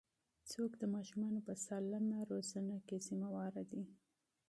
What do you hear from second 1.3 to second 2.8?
په سالمې روزنې